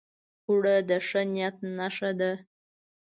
[0.47, 2.31] اوړه د ښه نیت نښه ده